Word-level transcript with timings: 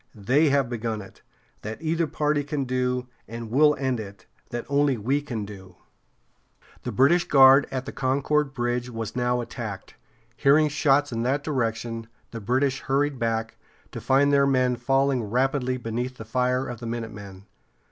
They 0.15 0.49
have 0.49 0.67
begun 0.67 0.99
it 1.03 1.21
that 1.61 1.79
either 1.79 2.07
party 2.07 2.43
can 2.43 2.65
do; 2.65 3.07
and 3.27 3.51
we'll 3.51 3.75
end 3.75 3.99
it 3.99 4.25
that 4.49 4.65
only 4.67 4.97
we 4.97 5.21
can 5.21 5.45
do." 5.45 5.75
[Illustration: 5.93 6.07
The 6.09 6.41
Retreat 6.41 6.41
from 6.41 6.49
Concord.] 6.49 6.83
The 6.83 6.97
British 6.97 7.27
guard 7.27 7.67
at 7.77 7.85
the 7.85 7.91
Concord 7.91 8.53
bridge 8.55 8.89
was 8.89 9.15
now 9.15 9.41
attacked. 9.41 9.93
Hearing 10.35 10.69
shots 10.69 11.11
in 11.11 11.21
that 11.21 11.43
direction, 11.43 12.07
the 12.31 12.41
British 12.41 12.79
hurried 12.79 13.19
back, 13.19 13.57
to 13.91 14.01
find 14.01 14.33
their 14.33 14.47
men 14.47 14.75
falling 14.75 15.21
rapidly 15.23 15.77
beneath 15.77 16.17
the 16.17 16.25
fire 16.25 16.65
of 16.65 16.79
the 16.79 16.87
minutemen. 16.87 17.45